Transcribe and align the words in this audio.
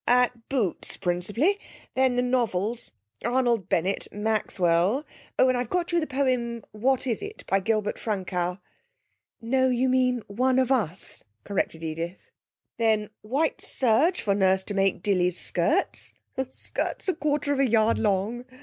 'At 0.07 0.49
Boots', 0.49 0.97
principally. 0.97 1.59
Then 1.93 2.15
the 2.15 2.23
novels 2.23 2.89
Arnold 3.23 3.69
Bennett, 3.69 4.07
Maxwell 4.11 5.05
Oh, 5.37 5.47
and 5.47 5.55
I've 5.55 5.69
got 5.69 5.91
you 5.91 5.99
the 5.99 6.07
poem: 6.07 6.63
'What 6.71 7.05
is 7.05 7.21
it?' 7.21 7.45
by 7.45 7.59
Gilbert 7.59 7.99
Frankau.' 7.99 8.57
'No, 9.41 9.69
you 9.69 9.87
mean, 9.87 10.23
'One 10.25 10.57
of 10.57 10.71
us',' 10.71 11.23
corrected 11.43 11.83
Edith. 11.83 12.31
'Then 12.79 13.11
white 13.21 13.61
serge 13.61 14.21
for 14.21 14.33
nurse 14.33 14.63
to 14.63 14.73
make 14.73 15.03
Dilly's 15.03 15.37
skirts 15.39 16.15
skirts 16.49 17.07
a 17.07 17.13
quarter 17.13 17.53
of 17.53 17.59
a 17.59 17.67
yard 17.69 17.99
long! 17.99 18.45